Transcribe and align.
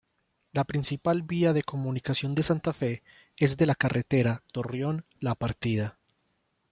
La 0.51 0.63
principal 0.63 1.21
vía 1.21 1.53
de 1.53 1.61
comunicación 1.61 2.33
de 2.33 2.41
Santa 2.41 2.73
Fe 2.73 3.03
es 3.37 3.57
de 3.57 3.67
la 3.67 3.75
Carretera 3.75 4.41
Torreón-La 4.51 5.35
Partida. 5.35 5.99